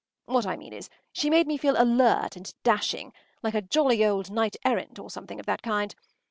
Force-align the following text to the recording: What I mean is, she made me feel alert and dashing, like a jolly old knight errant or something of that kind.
What 0.25 0.47
I 0.47 0.57
mean 0.57 0.73
is, 0.73 0.89
she 1.11 1.29
made 1.29 1.45
me 1.45 1.57
feel 1.57 1.79
alert 1.79 2.35
and 2.35 2.51
dashing, 2.63 3.13
like 3.43 3.53
a 3.53 3.61
jolly 3.61 4.03
old 4.03 4.31
knight 4.31 4.55
errant 4.65 4.97
or 4.97 5.11
something 5.11 5.39
of 5.39 5.45
that 5.45 5.61
kind. 5.61 5.93